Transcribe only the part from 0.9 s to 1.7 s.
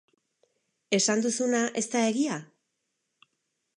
Esan duzuna